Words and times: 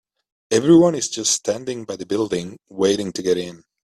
Everyone 0.49 0.95
is 0.95 1.09
just 1.09 1.31
standing 1.31 1.83
by 1.85 1.95
the 1.95 2.07
building, 2.07 2.57
waiting 2.69 3.11
to 3.11 3.21
get 3.21 3.37
in. 3.37 3.63